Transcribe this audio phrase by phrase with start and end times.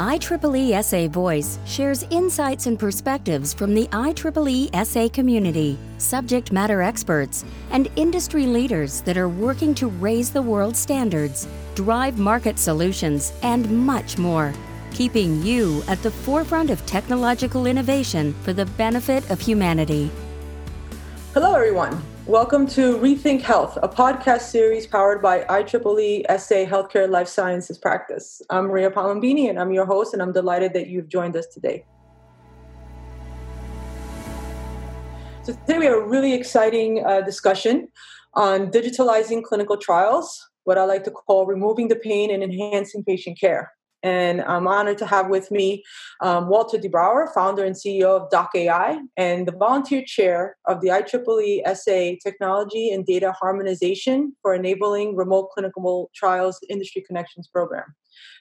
[0.00, 7.44] IEEE SA Voice shares insights and perspectives from the IEEE SA community, subject matter experts,
[7.70, 13.70] and industry leaders that are working to raise the world's standards, drive market solutions, and
[13.70, 14.54] much more,
[14.90, 20.10] keeping you at the forefront of technological innovation for the benefit of humanity.
[21.34, 22.02] Hello, everyone.
[22.26, 28.42] Welcome to Rethink Health, a podcast series powered by IEEE SA Healthcare Life Sciences Practice.
[28.50, 31.84] I'm Maria Palombini, and I'm your host, and I'm delighted that you've joined us today.
[35.42, 37.88] So today we have a really exciting uh, discussion
[38.34, 43.40] on digitalizing clinical trials, what I like to call removing the pain and enhancing patient
[43.40, 43.72] care.
[44.02, 45.84] And I'm honored to have with me
[46.20, 50.88] um, Walter De Brouwer, founder and CEO of DocAI, and the volunteer chair of the
[50.88, 57.84] IEEE SA Technology and Data Harmonization for Enabling Remote Clinical Trials Industry Connections Program.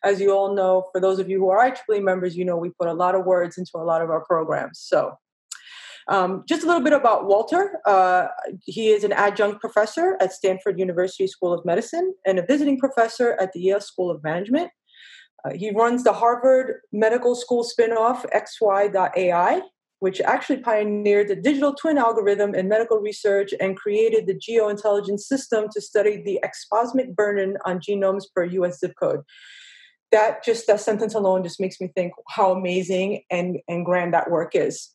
[0.03, 2.70] As you all know, for those of you who are IEEE members, you know we
[2.70, 4.80] put a lot of words into a lot of our programs.
[4.80, 5.17] So
[6.09, 7.80] um, just a little bit about Walter.
[7.86, 8.28] Uh,
[8.66, 13.38] he is an adjunct professor at Stanford University School of Medicine and a visiting professor
[13.39, 14.72] at the Yale School of Management.
[15.45, 19.62] Uh, he runs the Harvard Medical School spinoff XY.AI,
[20.00, 25.67] which actually pioneered the digital twin algorithm in medical research and created the geointelligence system
[25.72, 29.22] to study the exposomic burden on genomes per US zip code.
[30.12, 34.32] That just that sentence alone just makes me think how amazing and, and grand that
[34.32, 34.90] work is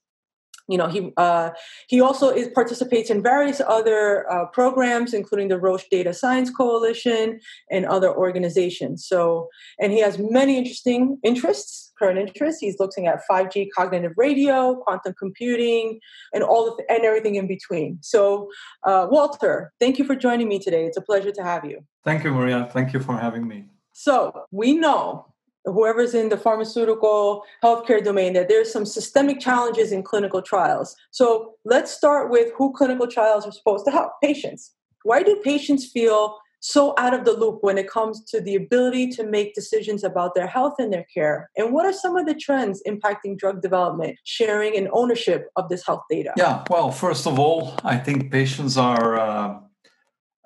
[0.69, 1.51] you know he uh,
[1.89, 7.41] he also is, participates in various other uh, programs including the roche data science coalition
[7.71, 9.07] and other organizations.
[9.07, 9.49] So
[9.81, 12.61] and he has many interesting interests current interests.
[12.61, 16.01] He's looking at 5g cognitive radio quantum computing
[16.33, 17.99] and all of and everything in between.
[18.03, 18.51] So
[18.85, 20.87] uh, walter thank you for joining me today.
[20.87, 21.85] It's a pleasure to have you.
[22.05, 22.69] Thank you maria.
[22.73, 23.67] Thank you for having me.
[23.93, 25.34] So we know
[25.65, 30.95] whoever's in the pharmaceutical healthcare domain that there's some systemic challenges in clinical trials.
[31.11, 34.73] So let's start with who clinical trials are supposed to help patients.
[35.05, 39.09] Why do patients feel so out of the loop when it comes to the ability
[39.09, 41.51] to make decisions about their health and their care?
[41.57, 45.85] And what are some of the trends impacting drug development, sharing, and ownership of this
[45.85, 46.33] health data?
[46.37, 49.19] Yeah, well, first of all, I think patients are.
[49.19, 49.61] Uh,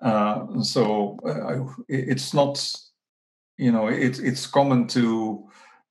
[0.02, 2.56] uh, so uh, it's not
[3.58, 5.44] you know it's it's common to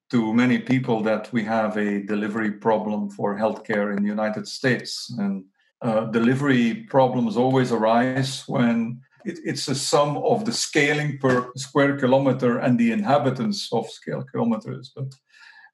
[0.10, 5.14] to many people that we have a delivery problem for healthcare in the United States,
[5.20, 5.44] and
[5.82, 11.98] uh, delivery problems always arise when it, it's a sum of the scaling per square
[11.98, 14.94] kilometer and the inhabitants of scale kilometers.
[14.96, 15.14] But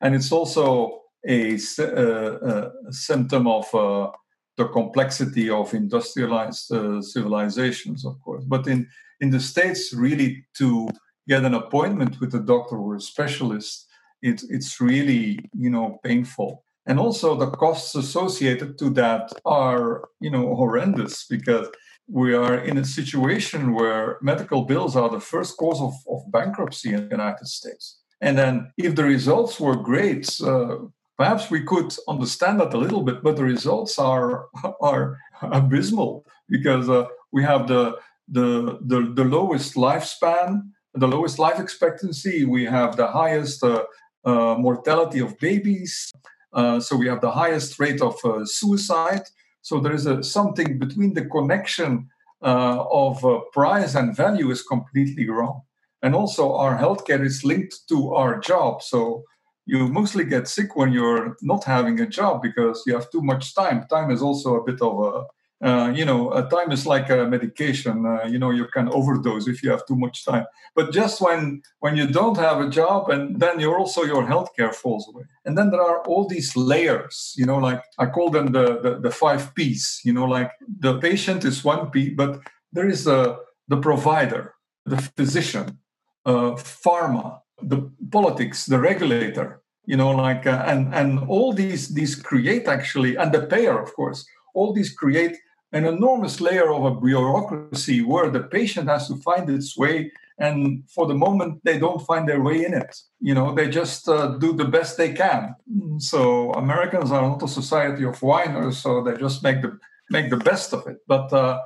[0.01, 4.11] and it's also a, a, uh, a symptom of uh,
[4.57, 8.43] the complexity of industrialized uh, civilizations, of course.
[8.45, 8.87] But in
[9.21, 10.89] in the states, really to
[11.27, 13.87] get an appointment with a doctor or a specialist,
[14.21, 16.63] it, it's really you know painful.
[16.85, 21.67] And also the costs associated to that are you know horrendous because
[22.07, 26.93] we are in a situation where medical bills are the first cause of, of bankruptcy
[26.93, 27.99] in the United States.
[28.19, 30.77] And then if the results were great, uh,
[31.17, 34.47] perhaps we could understand that a little bit, but the results are
[34.81, 37.97] are abysmal because uh, we have the,
[38.27, 42.45] the the the lowest lifespan the lowest life expectancy.
[42.45, 43.83] We have the highest uh,
[44.25, 46.11] uh, mortality of babies.
[46.53, 49.23] Uh, so we have the highest rate of uh, suicide.
[49.61, 52.09] So there is a, something between the connection
[52.43, 55.61] uh, of uh, price and value is completely wrong.
[56.01, 58.81] And also, our healthcare is linked to our job.
[58.81, 59.23] So
[59.65, 63.55] you mostly get sick when you're not having a job because you have too much
[63.55, 63.85] time.
[63.89, 65.23] Time is also a bit of a
[65.63, 68.05] uh, you know, uh, time is like a medication.
[68.05, 70.45] Uh, you know, you can overdose if you have too much time.
[70.75, 74.73] But just when when you don't have a job, and then you're also your healthcare
[74.73, 75.23] falls away.
[75.45, 77.33] And then there are all these layers.
[77.37, 80.01] You know, like I call them the the, the five P's.
[80.03, 82.41] You know, like the patient is one P, but
[82.73, 83.37] there is a
[83.69, 85.79] the provider, the physician,
[86.25, 86.51] uh,
[86.83, 89.61] pharma, the politics, the regulator.
[89.85, 93.93] You know, like uh, and and all these these create actually, and the payer, of
[93.93, 94.25] course.
[94.55, 95.35] All these create
[95.73, 100.83] an enormous layer of a bureaucracy where the patient has to find its way and
[100.87, 102.95] for the moment they don't find their way in it.
[103.19, 105.55] You know they just uh, do the best they can.
[105.97, 109.77] So americans are not a society of whiners so they just make the
[110.09, 110.97] make the best of it.
[111.07, 111.59] But uh,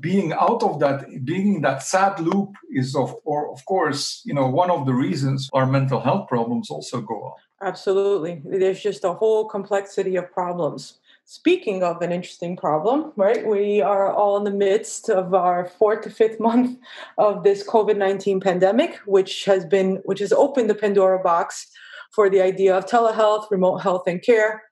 [0.00, 4.32] being out of that being in that sad loop is of or of course you
[4.32, 8.42] know one of the reasons our mental health problems also go on absolutely.
[8.44, 10.98] There's just a whole complexity of problems
[11.34, 13.46] Speaking of an interesting problem, right?
[13.46, 16.78] We are all in the midst of our fourth to fifth month
[17.16, 21.68] of this COVID 19 pandemic, which has been, which has opened the Pandora box
[22.14, 24.62] for the idea of telehealth, remote health, and care.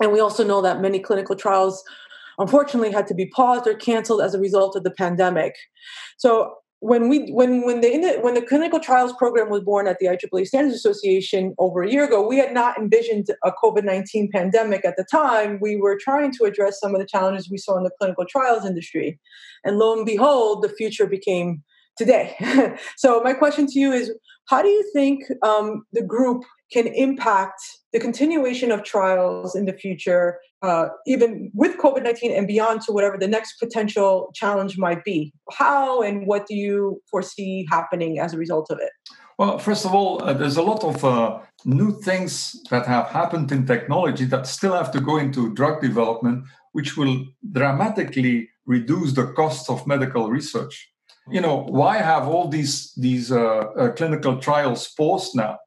[0.00, 1.82] And we also know that many clinical trials
[2.38, 5.56] unfortunately had to be paused or canceled as a result of the pandemic.
[6.18, 10.06] So when we when when the when the clinical trials program was born at the
[10.06, 14.84] IEEE Standards Association over a year ago, we had not envisioned a COVID nineteen pandemic
[14.84, 15.58] at the time.
[15.60, 18.66] We were trying to address some of the challenges we saw in the clinical trials
[18.66, 19.18] industry,
[19.64, 21.62] and lo and behold, the future became
[21.96, 22.36] today.
[22.96, 24.12] so my question to you is,
[24.48, 27.60] how do you think um, the group can impact
[27.92, 32.92] the continuation of trials in the future, uh, even with COVID 19 and beyond to
[32.92, 35.32] whatever the next potential challenge might be?
[35.52, 38.90] How and what do you foresee happening as a result of it?
[39.38, 43.52] Well, first of all, uh, there's a lot of uh, new things that have happened
[43.52, 49.26] in technology that still have to go into drug development, which will dramatically reduce the
[49.34, 50.90] cost of medical research.
[51.30, 55.58] You know, why have all these these uh, uh clinical trials paused now?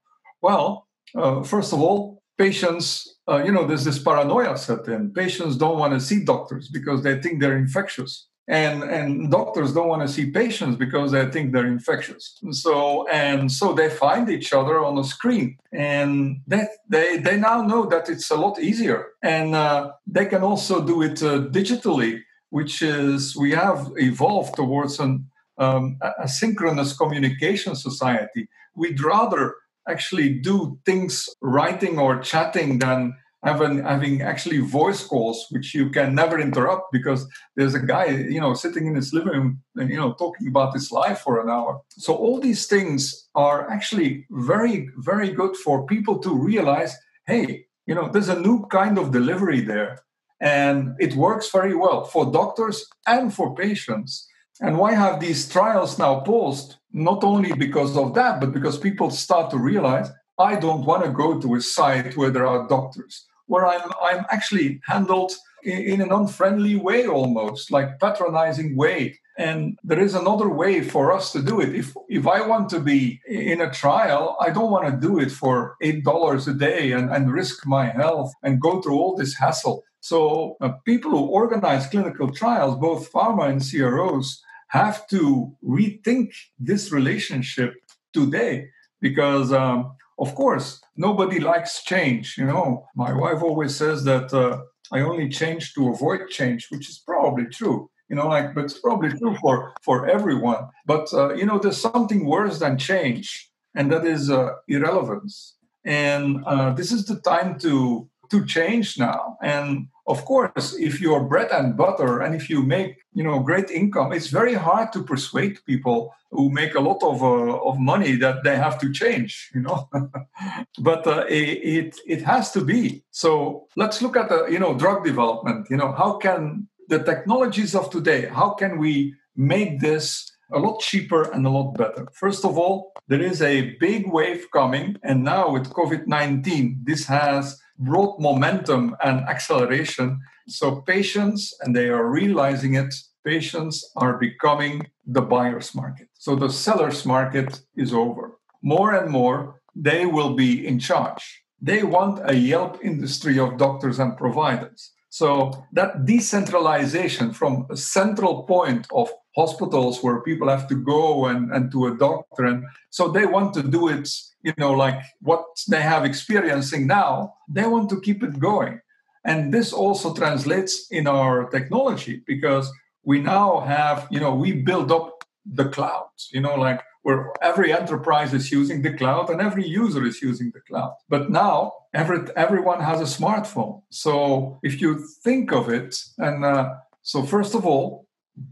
[0.41, 5.11] Well, uh, first of all, patients, uh, you know, there's this paranoia set in.
[5.13, 8.27] Patients don't want to see doctors because they think they're infectious.
[8.47, 12.39] And, and doctors don't want to see patients because they think they're infectious.
[12.41, 17.37] And so and so they find each other on a screen, and they they, they
[17.37, 21.41] now know that it's a lot easier, and uh, they can also do it uh,
[21.59, 25.29] digitally, which is we have evolved towards an
[25.59, 28.49] um, asynchronous communication society.
[28.75, 29.57] We'd rather
[29.89, 33.13] actually do things writing or chatting than
[33.43, 37.25] having having actually voice calls which you can never interrupt because
[37.55, 40.73] there's a guy you know sitting in his living room and you know talking about
[40.73, 41.79] his life for an hour.
[41.89, 46.95] So all these things are actually very very good for people to realize
[47.27, 49.99] hey you know there's a new kind of delivery there.
[50.41, 54.25] And it works very well for doctors and for patients.
[54.61, 56.78] And why have these trials now paused?
[56.91, 60.09] Not only because of that, but because people start to realize
[60.39, 64.25] I don't want to go to a site where there are doctors, where I'm, I'm
[64.31, 65.33] actually handled
[65.63, 69.19] in, in an unfriendly way almost, like patronizing way.
[69.37, 71.73] And there is another way for us to do it.
[71.73, 75.31] If if I want to be in a trial, I don't want to do it
[75.31, 79.35] for eight dollars a day and, and risk my health and go through all this
[79.35, 79.83] hassle.
[80.01, 86.91] So uh, people who organize clinical trials, both pharma and CROs, have to rethink this
[86.91, 87.73] relationship
[88.13, 88.69] today
[89.01, 92.85] because um, of course nobody likes change you know.
[92.95, 94.61] My wife always says that uh,
[94.91, 98.79] i only change to avoid change which is probably true you know like but it's
[98.79, 100.67] probably true for for everyone.
[100.85, 105.55] But uh, you know there's something worse than change and that is uh, irrelevance.
[105.85, 109.37] And uh, this is the time to to change now.
[109.41, 113.69] And of course if you're bread and butter and if you make you know great
[113.69, 118.15] income it's very hard to persuade people who make a lot of uh, of money
[118.15, 119.87] that they have to change you know
[120.79, 125.03] but uh, it it has to be so let's look at the you know drug
[125.03, 130.59] development you know how can the technologies of today how can we make this a
[130.59, 132.07] lot cheaper and a lot better.
[132.11, 137.05] First of all, there is a big wave coming, and now with COVID 19, this
[137.05, 140.19] has brought momentum and acceleration.
[140.47, 142.93] So, patients, and they are realizing it,
[143.25, 146.09] patients are becoming the buyer's market.
[146.13, 148.37] So, the seller's market is over.
[148.61, 151.43] More and more, they will be in charge.
[151.61, 154.91] They want a Yelp industry of doctors and providers.
[155.09, 161.51] So, that decentralization from a central point of hospitals where people have to go and,
[161.53, 164.09] and to a doctor and so they want to do it
[164.43, 168.79] you know like what they have experiencing now they want to keep it going.
[169.25, 172.71] And this also translates in our technology because
[173.03, 177.71] we now have you know we build up the cloud you know like where every
[177.71, 180.93] enterprise is using the cloud and every user is using the cloud.
[181.07, 183.81] But now every, everyone has a smartphone.
[183.89, 188.05] So if you think of it and uh, so first of all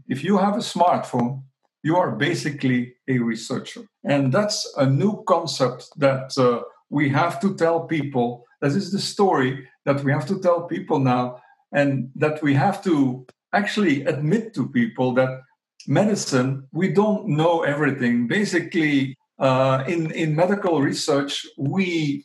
[0.08, 1.42] if you have a smartphone,
[1.82, 3.82] you are basically a researcher.
[4.04, 8.44] And that's a new concept that uh, we have to tell people.
[8.60, 11.40] This is the story that we have to tell people now,
[11.72, 15.40] and that we have to actually admit to people that
[15.86, 18.26] medicine, we don't know everything.
[18.26, 22.24] Basically, uh, in, in medical research, we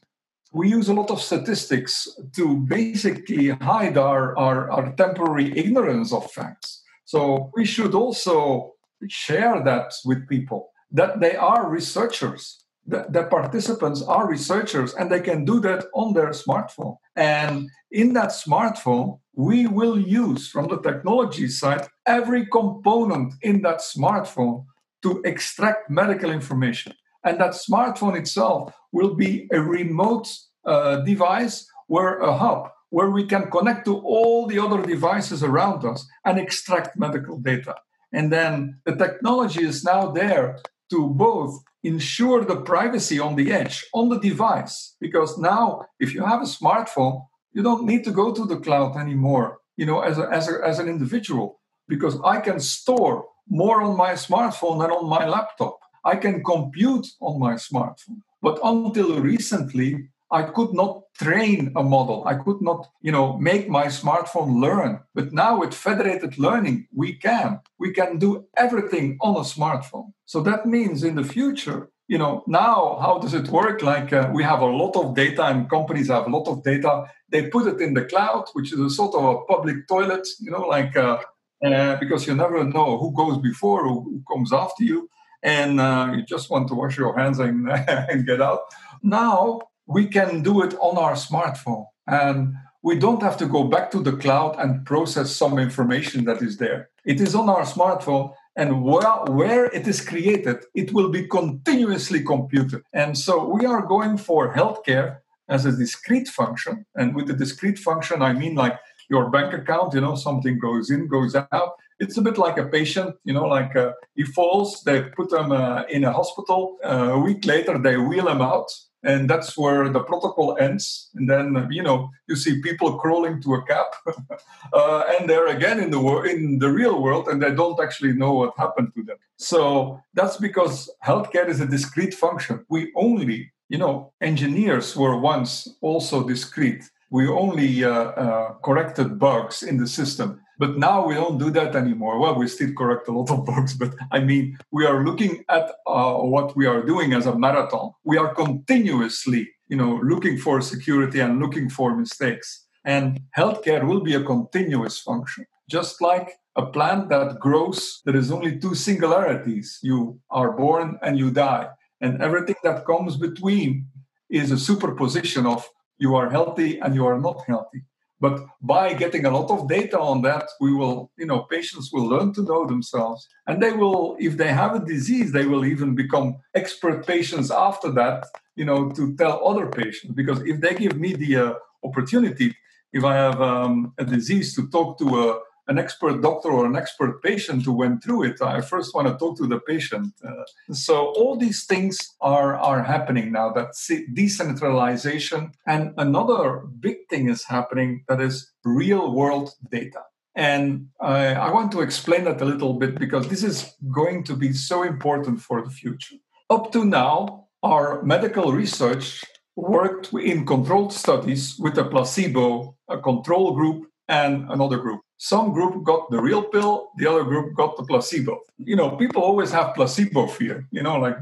[0.53, 6.31] we use a lot of statistics to basically hide our, our, our temporary ignorance of
[6.31, 6.83] facts.
[7.05, 8.72] So we should also
[9.07, 12.63] share that with people that they are researchers.
[12.85, 16.97] The, the participants are researchers and they can do that on their smartphone.
[17.15, 23.79] And in that smartphone, we will use from the technology side every component in that
[23.79, 24.65] smartphone
[25.01, 26.93] to extract medical information.
[27.23, 30.27] And that smartphone itself will be a remote
[30.65, 35.83] uh, device where a hub where we can connect to all the other devices around
[35.83, 37.73] us and extract medical data.
[38.13, 40.59] And then the technology is now there
[40.91, 46.23] to both ensure the privacy on the edge, on the device, because now if you
[46.23, 50.17] have a smartphone, you don't need to go to the cloud anymore, you know, as,
[50.17, 54.91] a, as, a, as an individual, because I can store more on my smartphone than
[54.91, 55.77] on my laptop.
[56.05, 58.21] I can compute on my smartphone.
[58.41, 62.23] But until recently, I could not train a model.
[62.25, 64.99] I could not, you know, make my smartphone learn.
[65.13, 67.59] But now with federated learning, we can.
[67.77, 70.13] We can do everything on a smartphone.
[70.25, 73.83] So that means in the future, you know, now how does it work?
[73.83, 77.05] Like uh, we have a lot of data and companies have a lot of data.
[77.29, 80.49] They put it in the cloud, which is a sort of a public toilet, you
[80.49, 81.19] know, like uh,
[81.63, 85.09] uh, because you never know who goes before, who, who comes after you.
[85.43, 87.69] And uh, you just want to wash your hands and,
[88.09, 88.61] and get out.
[89.03, 91.85] Now we can do it on our smartphone.
[92.07, 96.41] And we don't have to go back to the cloud and process some information that
[96.41, 96.89] is there.
[97.05, 102.23] It is on our smartphone, and where, where it is created, it will be continuously
[102.23, 102.81] computed.
[102.93, 105.17] And so we are going for healthcare
[105.49, 106.85] as a discrete function.
[106.95, 108.77] And with the discrete function, I mean like
[109.09, 111.71] your bank account, you know, something goes in, goes out.
[111.99, 115.51] It's a bit like a patient, you know, like uh, he falls, they put him
[115.51, 116.77] uh, in a hospital.
[116.83, 118.69] Uh, a week later, they wheel him out
[119.03, 121.09] and that's where the protocol ends.
[121.15, 123.87] And then you know you see people crawling to a cab
[124.73, 128.13] uh, and they're again in the wor- in the real world and they don't actually
[128.13, 129.17] know what happened to them.
[129.37, 132.65] So that's because healthcare is a discrete function.
[132.69, 136.83] We only you know engineers were once also discrete.
[137.09, 141.75] We only uh, uh, corrected bugs in the system but now we don't do that
[141.75, 142.17] anymore.
[142.19, 145.65] Well, we still correct a lot of bugs, but I mean, we are looking at
[145.85, 147.91] uh, what we are doing as a marathon.
[148.05, 152.65] We are continuously, you know, looking for security and looking for mistakes.
[152.85, 158.01] And healthcare will be a continuous function, just like a plant that grows.
[158.05, 161.67] There is only two singularities: you are born and you die,
[161.99, 163.87] and everything that comes between
[164.29, 165.67] is a superposition of
[165.97, 167.81] you are healthy and you are not healthy.
[168.25, 172.07] But by getting a lot of data on that, we will, you know, patients will
[172.13, 173.27] learn to know themselves.
[173.47, 177.91] And they will, if they have a disease, they will even become expert patients after
[177.99, 178.19] that,
[178.55, 180.13] you know, to tell other patients.
[180.13, 181.53] Because if they give me the uh,
[181.83, 182.55] opportunity,
[182.93, 186.75] if I have um, a disease to talk to a an expert doctor or an
[186.75, 188.41] expert patient who went through it.
[188.41, 190.13] I first want to talk to the patient.
[190.25, 193.51] Uh, so all these things are are happening now.
[193.51, 193.69] That
[194.13, 200.01] decentralization and another big thing is happening that is real world data.
[200.35, 204.35] And I, I want to explain that a little bit because this is going to
[204.35, 206.15] be so important for the future.
[206.49, 209.23] Up to now, our medical research
[209.55, 213.85] worked in controlled studies with a placebo, a control group,
[214.19, 215.01] and another group.
[215.17, 218.33] Some group got the real pill, the other group got the placebo.
[218.57, 220.67] You know, people always have placebo fear.
[220.71, 221.17] You know, like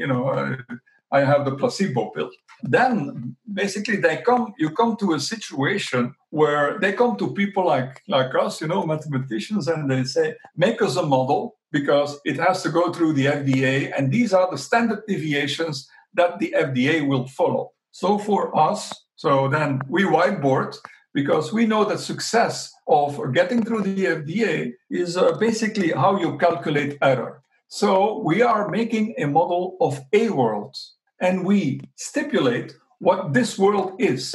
[0.00, 0.56] you know, uh,
[1.10, 2.30] I have the placebo pill.
[2.62, 7.92] Then basically they come, you come to a situation where they come to people like
[8.16, 11.42] like us, you know, mathematicians, and they say, make us a model
[11.78, 16.38] because it has to go through the FDA, and these are the standard deviations that
[16.40, 17.72] the FDA will follow.
[17.90, 18.80] So for us,
[19.16, 20.76] so then we whiteboard
[21.14, 26.36] because we know that success of getting through the FDA is uh, basically how you
[26.38, 27.42] calculate error.
[27.68, 30.76] So we are making a model of a world
[31.20, 34.34] and we stipulate what this world is.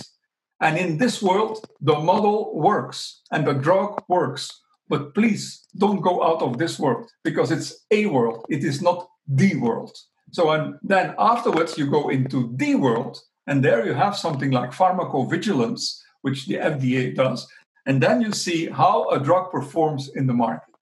[0.62, 4.50] And in this world, the model works and the drug works.
[4.88, 9.08] But please don't go out of this world because it's a world, it is not
[9.28, 9.96] the world.
[10.32, 14.72] So, and then afterwards, you go into the world, and there you have something like
[14.72, 17.48] pharmacovigilance, which the FDA does.
[17.86, 20.74] And then you see how a drug performs in the market.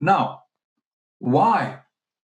[0.00, 0.42] Now,
[1.18, 1.80] why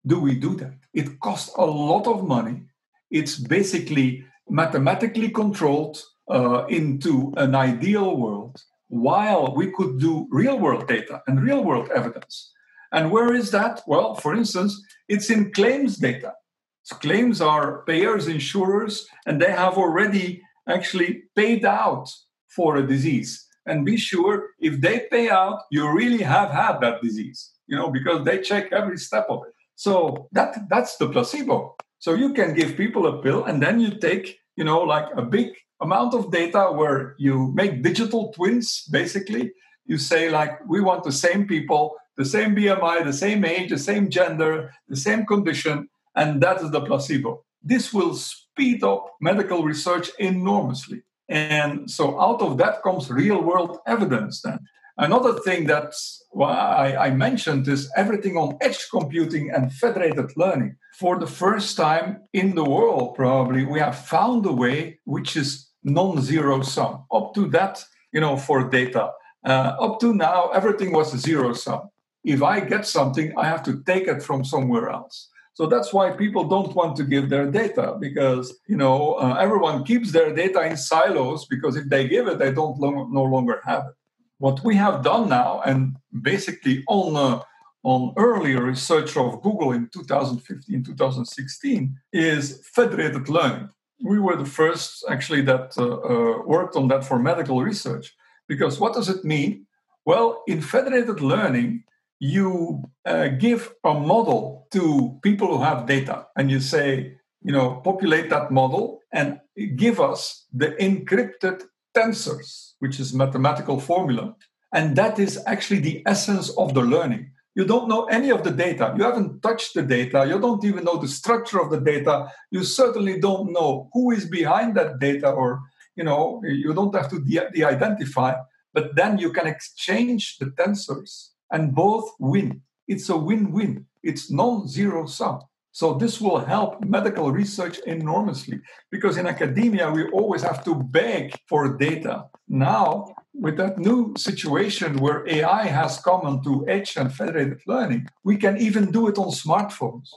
[0.07, 0.79] do we do that?
[0.93, 2.63] It costs a lot of money.
[3.11, 10.87] It's basically mathematically controlled uh, into an ideal world while we could do real world
[10.87, 12.53] data and real world evidence.
[12.93, 13.81] And where is that?
[13.87, 16.35] Well, for instance, it's in claims data.
[16.83, 22.13] So claims are payers, insurers, and they have already actually paid out
[22.55, 27.01] for a disease and be sure if they pay out you really have had that
[27.03, 31.75] disease you know because they check every step of it so that that's the placebo
[31.99, 35.23] so you can give people a pill and then you take you know like a
[35.23, 35.49] big
[35.81, 39.53] amount of data where you make digital twins basically
[39.87, 43.79] you say like we want the same people the same bmi the same age the
[43.79, 47.45] same gender the same condition and that is the placebo.
[47.63, 51.03] This will speed up medical research enormously.
[51.33, 54.59] And so out of that comes real world evidence then.
[54.99, 55.95] Another thing that
[56.39, 60.77] I, I mentioned is everything on edge computing and federated learning.
[60.99, 65.71] For the first time in the world, probably, we have found a way which is
[65.83, 67.05] non-zero sum.
[67.11, 69.12] Up to that, you know, for data.
[69.45, 71.89] Uh, up to now, everything was zero sum.
[72.25, 75.31] If I get something, I have to take it from somewhere else.
[75.55, 79.85] So that's why people don't want to give their data because you know uh, everyone
[79.85, 83.85] keeps their data in silos because if they give it, they don't no longer have
[83.91, 83.95] it.
[84.39, 87.43] What we have done now, and basically on uh,
[87.83, 93.69] on earlier research of Google in 2015, 2016, is federated learning.
[94.03, 98.15] We were the first actually that uh, uh, worked on that for medical research.
[98.49, 99.67] Because what does it mean?
[100.05, 101.85] Well, in federated learning,
[102.23, 107.81] you uh, give a model to people who have data and you say, you know,
[107.83, 109.41] populate that model and
[109.75, 111.64] give us the encrypted
[111.97, 114.37] tensors, which is mathematical formula.
[114.73, 117.33] And that is actually the essence of the learning.
[117.57, 118.95] You don't know any of the data.
[118.97, 120.25] You haven't touched the data.
[120.25, 122.29] You don't even know the structure of the data.
[122.52, 125.61] You certainly don't know who is behind that data or,
[125.97, 128.35] you know, you don't have to de- de-identify.
[128.73, 132.63] But then you can exchange the tensors and both win.
[132.89, 135.41] It's a win win, it's non zero sum.
[135.75, 141.35] So, this will help medical research enormously because in academia, we always have to beg
[141.49, 142.27] for data.
[142.49, 148.37] Now, with that new situation where AI has come onto edge and federated learning, we
[148.37, 150.11] can even do it on smartphones.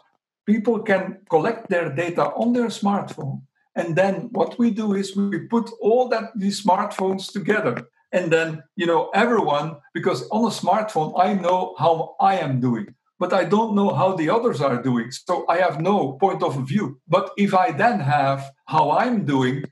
[0.46, 3.42] People can collect their data on their smartphone.
[3.76, 8.64] And then what we do is we put all that these smartphones together and then
[8.76, 12.88] you know everyone because on a smartphone i know how i am doing
[13.20, 15.12] but i don't know how the others are doing.
[15.12, 16.86] So i have no point of view.
[17.08, 19.66] But if i then have how i'm doing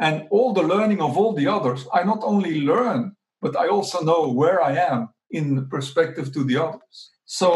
[0.00, 3.00] and all the learning of all the others i not only learn
[3.42, 6.96] but i also know where i am in perspective to the others.
[7.24, 7.50] So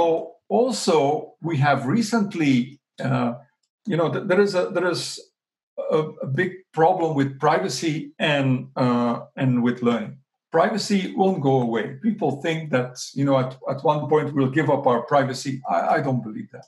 [0.48, 3.34] also we have recently uh,
[3.86, 5.20] you know there is a there is
[5.98, 10.21] a, a big problem with privacy and uh, and with learning
[10.52, 11.96] privacy won't go away.
[12.02, 15.62] People think that, you know, at, at one point we'll give up our privacy.
[15.68, 16.66] I, I don't believe that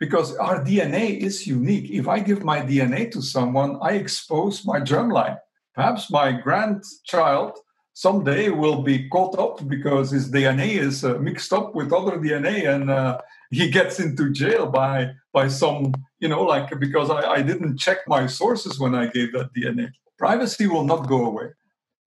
[0.00, 1.90] because our DNA is unique.
[1.90, 5.38] If I give my DNA to someone, I expose my germline.
[5.74, 7.58] Perhaps my grandchild
[7.92, 12.68] someday will be caught up because his DNA is uh, mixed up with other DNA
[12.68, 13.18] and uh,
[13.50, 17.98] he gets into jail by by some, you know, like because I, I didn't check
[18.06, 19.90] my sources when I gave that DNA.
[20.18, 21.48] Privacy will not go away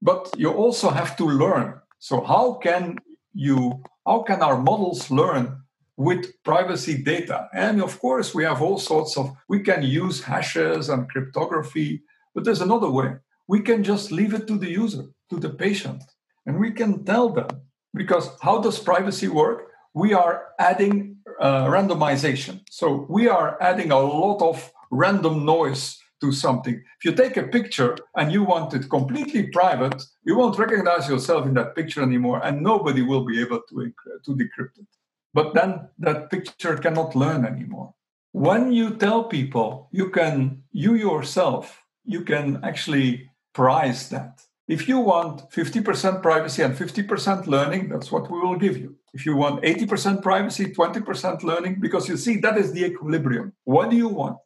[0.01, 1.79] but you also have to learn.
[1.99, 2.97] So how can
[3.33, 5.61] you how can our models learn
[5.97, 7.47] with privacy data?
[7.53, 12.43] And of course we have all sorts of we can use hashes and cryptography but
[12.43, 13.15] there's another way.
[13.47, 16.03] We can just leave it to the user to the patient
[16.45, 17.49] and we can tell them.
[17.93, 19.67] Because how does privacy work?
[19.93, 22.61] We are adding uh, randomization.
[22.69, 26.75] So we are adding a lot of random noise to something.
[26.75, 31.45] If you take a picture and you want it completely private, you won't recognize yourself
[31.45, 33.93] in that picture anymore, and nobody will be able to,
[34.25, 34.87] to decrypt it.
[35.33, 37.93] But then that picture cannot learn anymore.
[38.31, 44.41] When you tell people you can, you yourself, you can actually price that.
[44.67, 48.95] If you want 50% privacy and 50% learning, that's what we will give you.
[49.13, 53.53] If you want 80% privacy, 20% learning, because you see, that is the equilibrium.
[53.63, 54.37] What do you want?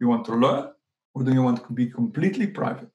[0.00, 0.70] You want to learn
[1.14, 2.90] or do you want to be completely private?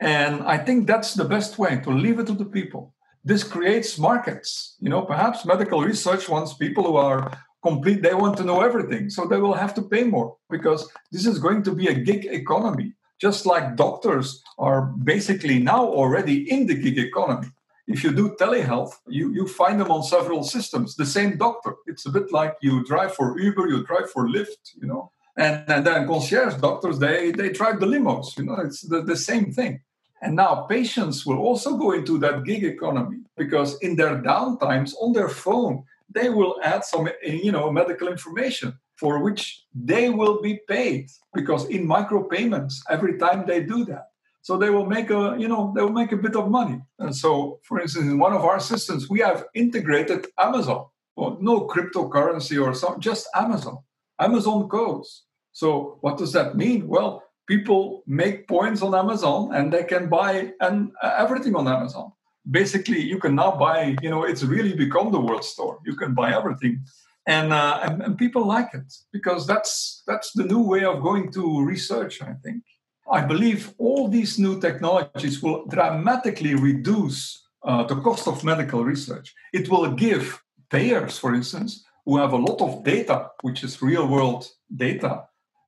[0.00, 2.94] And I think that's the best way to leave it to the people.
[3.24, 4.76] This creates markets.
[4.80, 9.08] You know, perhaps medical research wants people who are complete, they want to know everything.
[9.08, 12.26] So they will have to pay more because this is going to be a gig
[12.26, 12.92] economy.
[13.20, 17.48] Just like doctors are basically now already in the gig economy.
[17.86, 21.74] If you do telehealth, you, you find them on several systems, the same doctor.
[21.86, 25.64] It's a bit like you drive for Uber, you drive for Lyft, you know and,
[25.68, 28.36] and then concierge doctors, they, they drive the limos.
[28.36, 29.80] You know, it's the, the same thing.
[30.22, 35.12] And now patients will also go into that gig economy because in their downtimes on
[35.12, 40.60] their phone, they will add some, you know, medical information for which they will be
[40.68, 44.08] paid because in micropayments every time they do that.
[44.42, 46.80] So they will make a, you know, they will make a bit of money.
[46.98, 50.86] And so, for instance, in one of our systems, we have integrated Amazon.
[51.16, 53.78] Well, no cryptocurrency or something, just Amazon.
[54.18, 55.24] Amazon goes.
[55.52, 56.88] So what does that mean?
[56.88, 62.12] Well, people make points on Amazon and they can buy and uh, everything on Amazon.
[62.50, 65.78] Basically, you can now buy, you know, it's really become the world store.
[65.84, 66.84] You can buy everything.
[67.26, 71.32] and, uh, and, and people like it because that's that's the new way of going
[71.32, 72.20] to research.
[72.22, 72.62] I think.
[73.10, 79.34] I believe all these new technologies will dramatically reduce uh, the cost of medical research.
[79.52, 84.06] It will give payers, for instance, who have a lot of data, which is real
[84.06, 85.24] world data,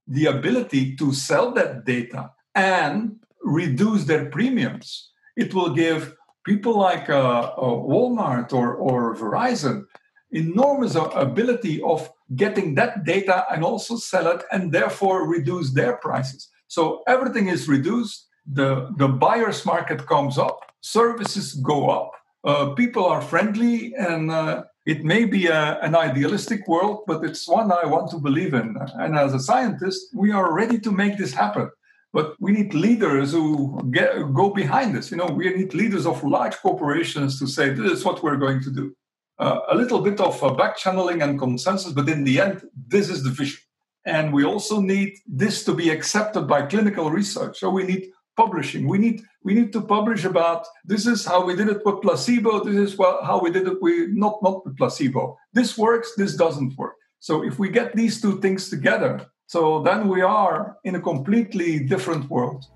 [0.07, 5.11] the ability to sell that data and reduce their premiums.
[5.37, 9.85] It will give people like uh, uh, Walmart or, or Verizon
[10.33, 16.49] enormous ability of getting that data and also sell it and therefore reduce their prices.
[16.69, 22.11] So everything is reduced, the, the buyer's market comes up, services go up,
[22.45, 27.49] uh, people are friendly, and uh, it may be a, an idealistic world, but it's
[27.49, 28.77] one I want to believe in.
[28.95, 31.71] And as a scientist, we are ready to make this happen.
[32.13, 35.11] But we need leaders who get, go behind us.
[35.11, 38.63] You know, we need leaders of large corporations to say, this is what we're going
[38.63, 38.95] to do.
[39.39, 43.11] Uh, a little bit of uh, back channeling and consensus, but in the end, this
[43.11, 43.61] is the vision.
[44.07, 47.59] And we also need this to be accepted by clinical research.
[47.59, 48.87] So we need publishing.
[48.87, 52.65] We need we need to publish about this is how we did it with placebo.
[52.65, 55.37] This is how we did it with not not with placebo.
[55.53, 56.13] This works.
[56.17, 56.97] This doesn't work.
[57.19, 61.81] So if we get these two things together, so then we are in a completely
[61.81, 62.67] different world.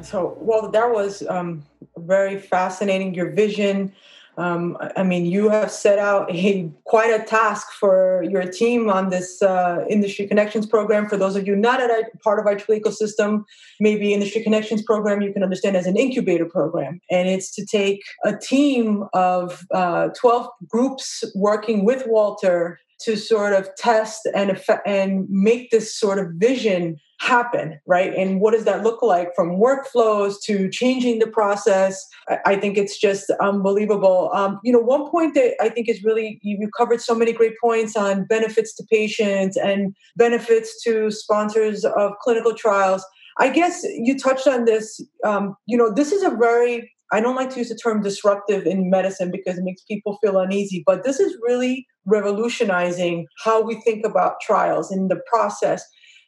[0.00, 1.62] So, well, that was um,
[1.98, 3.14] very fascinating.
[3.14, 3.92] Your vision.
[4.38, 9.08] Um, I mean, you have set out a quite a task for your team on
[9.08, 11.08] this uh, Industry Connections program.
[11.08, 13.44] For those of you not at a part of our IEEE ecosystem,
[13.80, 18.02] maybe Industry Connections program you can understand as an incubator program, and it's to take
[18.24, 25.26] a team of uh, 12 groups working with Walter to sort of test and and
[25.28, 28.14] make this sort of vision happen right?
[28.14, 32.04] And what does that look like from workflows to changing the process?
[32.44, 34.30] I think it's just unbelievable.
[34.34, 37.54] Um, you know one point that i think is really you covered so many great
[37.62, 43.04] points on benefits to patients and benefits to sponsors of clinical trials.
[43.38, 47.36] I guess you touched on this um, you know this is a very I don't
[47.36, 51.04] like to use the term disruptive in medicine because it makes people feel uneasy, but
[51.04, 55.84] this is really revolutionizing how we think about trials in the process.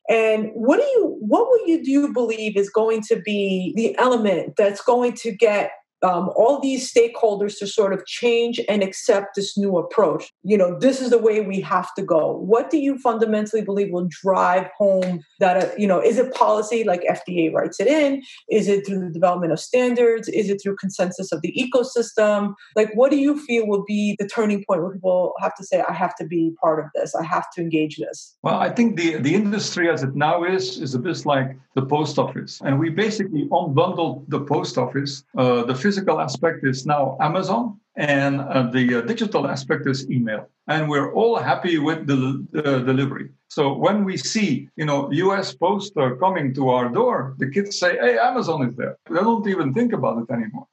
[0.08, 3.96] And what do you what will you do you believe is going to be the
[3.98, 5.70] element that's going to get
[6.02, 10.32] um, all these stakeholders to sort of change and accept this new approach.
[10.42, 12.36] You know, this is the way we have to go.
[12.36, 16.84] What do you fundamentally believe will drive home that, uh, you know, is it policy
[16.84, 18.22] like FDA writes it in?
[18.50, 20.28] Is it through the development of standards?
[20.28, 22.54] Is it through consensus of the ecosystem?
[22.76, 25.82] Like, what do you feel will be the turning point where people have to say,
[25.88, 28.36] I have to be part of this, I have to engage this?
[28.42, 31.86] Well, I think the, the industry as it now is, is a bit like the
[31.86, 32.60] post office.
[32.64, 35.24] And we basically unbundled the post office.
[35.36, 37.64] Uh, the physical aspect is now Amazon,
[37.96, 40.42] and uh, the uh, digital aspect is email.
[40.72, 42.18] And we're all happy with the,
[42.52, 43.28] the, delivery.
[43.56, 45.54] So when we see, you know, U.S.
[45.54, 49.48] Post uh, coming to our door, the kids say, "Hey, Amazon is there." They don't
[49.54, 50.66] even think about it anymore.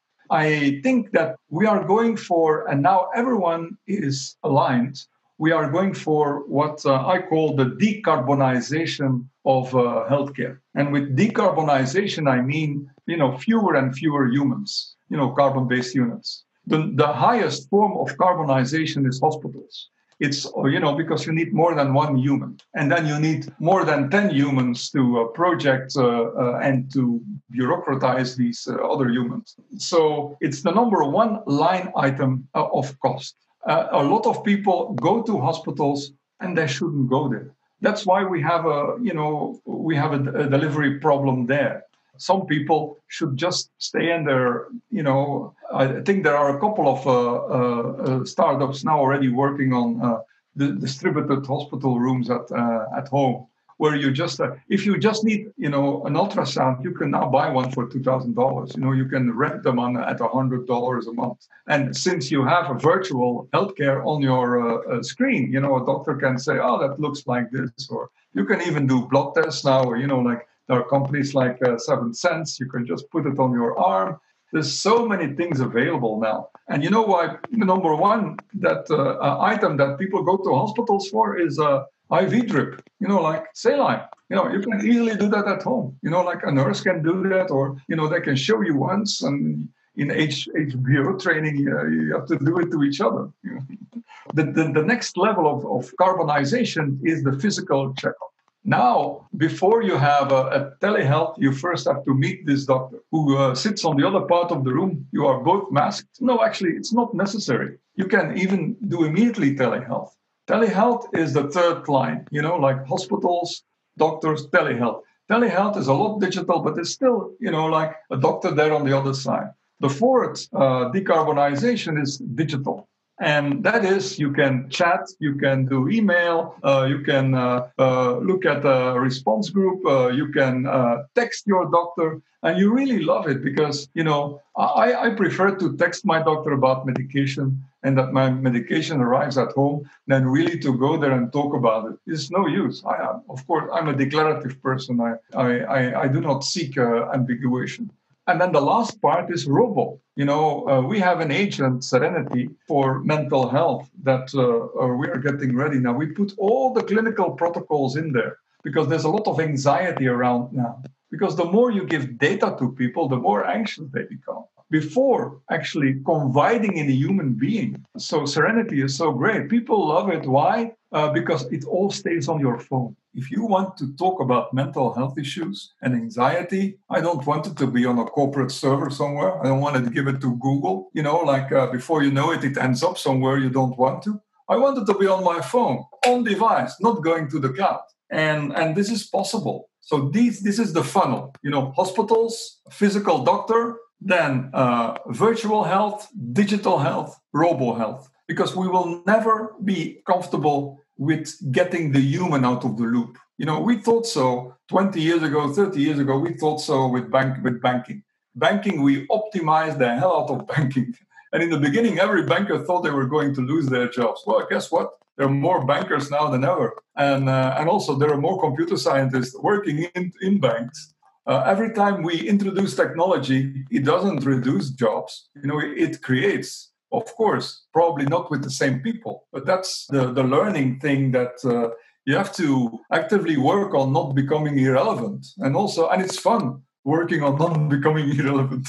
[0.45, 4.97] I think that we are going for, and now everyone is aligned.
[5.45, 6.23] We are going for
[6.57, 9.11] what uh, I call the decarbonization
[9.45, 9.79] of uh,
[10.13, 10.55] healthcare.
[10.77, 12.69] And with decarbonization, I mean,
[13.11, 16.43] you know, fewer and fewer humans you know, carbon-based units.
[16.67, 19.89] The, the highest form of carbonization is hospitals.
[20.19, 22.57] It's, you know, because you need more than one human.
[22.73, 27.21] And then you need more than 10 humans to uh, project uh, uh, and to
[27.53, 29.55] bureaucratize these uh, other humans.
[29.77, 33.35] So it's the number one line item uh, of cost.
[33.67, 37.51] Uh, a lot of people go to hospitals and they shouldn't go there.
[37.81, 41.83] That's why we have a, you know, we have a delivery problem there
[42.17, 44.67] some people should just stay in there.
[44.89, 49.29] You know, I think there are a couple of uh, uh, uh startups now already
[49.29, 50.19] working on uh,
[50.55, 53.47] the distributed hospital rooms at uh, at home,
[53.77, 57.49] where you just if you just need you know an ultrasound, you can now buy
[57.49, 58.73] one for two thousand dollars.
[58.75, 61.47] You know, you can rent them on at hundred dollars a month.
[61.67, 66.37] And since you have a virtual healthcare on your screen, you know, a doctor can
[66.37, 69.97] say, "Oh, that looks like this," or you can even do blood tests now, or
[69.97, 72.59] you know, like there are companies like uh, Seventh Sense.
[72.59, 74.19] You can just put it on your arm.
[74.51, 76.49] There's so many things available now.
[76.69, 77.37] And you know why?
[77.51, 82.47] Number one, that uh, uh, item that people go to hospitals for is a IV
[82.47, 82.81] drip.
[82.99, 84.01] You know, like saline.
[84.29, 85.97] You know, you can easily do that at home.
[86.01, 88.75] You know, like a nurse can do that, or you know, they can show you
[88.75, 89.21] once.
[89.21, 93.29] And in H- HBO training, uh, you have to do it to each other.
[94.33, 98.34] the, the, the next level of, of carbonization is the physical checkup
[98.67, 103.37] Now, before you have a, a telehealth, you first have to meet this doctor who
[103.37, 105.07] uh, sits on the other part of the room.
[105.11, 106.19] You are both masked.
[106.19, 107.77] No, actually, it's not necessary.
[107.93, 110.09] You can even do immediately telehealth.
[110.47, 113.63] Telehealth is the third line, you know, like hospitals,
[113.99, 115.01] doctors, telehealth.
[115.29, 118.83] Telehealth is a lot digital, but it's still, you know, like a doctor there on
[118.83, 119.49] the other side.
[119.79, 122.87] The fourth uh, decarbonization is digital.
[123.19, 128.17] And that is, you can chat, you can do email, uh, you can uh, uh,
[128.17, 132.99] look at a response group, uh, you can uh, text your doctor, and you really
[132.99, 137.97] love it because, you know, I, I prefer to text my doctor about medication and
[137.97, 141.97] that my medication arrives at home than really to go there and talk about it.
[142.05, 142.83] It's no use.
[142.85, 144.99] I am, of course, I'm a declarative person.
[144.99, 147.89] I, I, I, I do not seek uh, ambiguation.
[148.27, 149.99] And then the last part is robo.
[150.15, 155.07] You know, uh, we have an agent, Serenity, for mental health that uh, uh, we
[155.07, 155.93] are getting ready now.
[155.93, 160.53] We put all the clinical protocols in there because there's a lot of anxiety around
[160.53, 160.81] now.
[161.11, 166.01] Because the more you give data to people, the more anxious they become before actually
[166.05, 167.85] confiding in a human being.
[167.97, 169.49] So Serenity is so great.
[169.49, 170.25] People love it.
[170.25, 170.73] Why?
[170.95, 172.95] Uh, because it all stays on your phone.
[173.13, 177.57] If you want to talk about mental health issues and anxiety, I don't want it
[177.57, 179.31] to be on a corporate server somewhere.
[179.41, 180.75] I don't want to give it to Google.
[180.93, 184.03] You know, like uh, before you know it, it ends up somewhere you don't want
[184.03, 184.21] to.
[184.47, 187.81] I want it to be on my phone, on device, not going to the cloud.
[188.09, 189.69] And, and this is possible.
[189.81, 191.35] So these, this is the funnel.
[191.43, 198.69] You know, hospitals, physical doctor, then uh, virtual health, digital health, robo health, because we
[198.69, 203.17] will never be comfortable with getting the human out of the loop.
[203.37, 207.11] You know, we thought so 20 years ago, 30 years ago, we thought so with
[207.11, 208.03] bank with banking.
[208.35, 210.93] Banking, we optimized the hell out of banking.
[211.33, 214.21] And in the beginning, every banker thought they were going to lose their jobs.
[214.25, 214.91] Well, guess what?
[215.17, 216.73] There are more bankers now than ever.
[216.97, 220.93] And, uh, and also, there are more computer scientists working in, in banks
[221.27, 225.29] uh, every time we introduce technology, it doesn't reduce jobs.
[225.35, 226.71] You know, it, creates.
[226.95, 231.33] Of course, probably not with the same people, but that's the, the learning thing that
[231.43, 231.69] uh,
[232.05, 235.25] you have to actively work on not becoming irrelevant.
[235.39, 238.67] And also, and it's fun working on not becoming irrelevant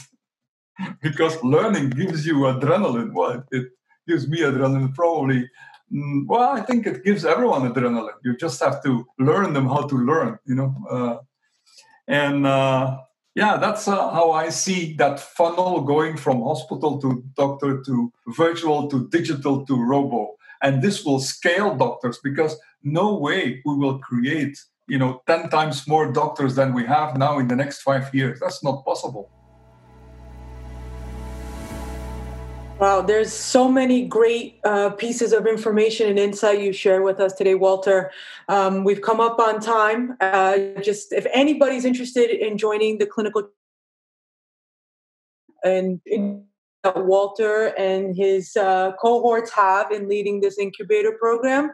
[1.02, 3.12] because learning gives you adrenaline.
[3.12, 3.68] Well, it
[4.08, 5.48] gives me adrenaline probably.
[5.92, 8.18] Mm, well, I think it gives everyone adrenaline.
[8.24, 10.74] You just have to learn them how to learn, you know.
[10.90, 11.16] Uh,
[12.08, 12.98] and uh,
[13.36, 18.88] yeah, that's uh, how I see that funnel going from hospital to doctor to virtual
[18.88, 20.36] to digital to robo.
[20.62, 25.86] And this will scale doctors because no way we will create, you know, 10 times
[25.86, 28.40] more doctors than we have now in the next five years.
[28.40, 29.30] That's not possible.
[32.78, 37.32] Wow, there's so many great uh, pieces of information and insight you share with us
[37.32, 38.10] today, Walter.
[38.50, 40.14] Um, we've come up on time.
[40.20, 43.48] Uh, just if anybody's interested in joining the clinical
[45.64, 46.02] and
[46.84, 51.70] Walter and his uh, cohorts have in leading this incubator program,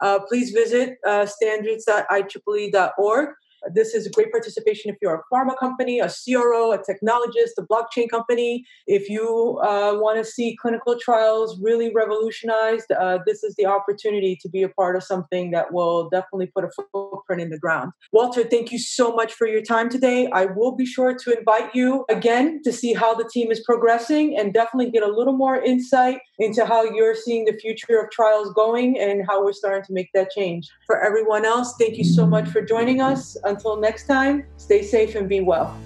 [0.00, 3.28] uh, please visit uh, standards.ieee.org.
[3.72, 7.66] This is a great participation if you're a pharma company, a CRO, a technologist, a
[7.66, 8.64] blockchain company.
[8.86, 14.38] If you uh, want to see clinical trials really revolutionized, uh, this is the opportunity
[14.40, 17.92] to be a part of something that will definitely put a footprint in the ground.
[18.12, 20.28] Walter, thank you so much for your time today.
[20.32, 24.36] I will be sure to invite you again to see how the team is progressing
[24.38, 28.52] and definitely get a little more insight into how you're seeing the future of trials
[28.54, 30.68] going and how we're starting to make that change.
[30.86, 33.36] For everyone else, thank you so much for joining us.
[33.44, 35.76] Until next time, stay safe and be well.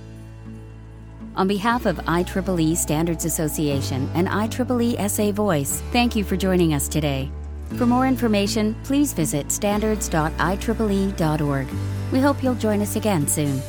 [1.36, 6.88] On behalf of IEEE Standards Association and IEEE SA Voice, thank you for joining us
[6.88, 7.30] today.
[7.76, 11.68] For more information, please visit standards.ieee.org.
[12.10, 13.62] We hope you'll join us again soon.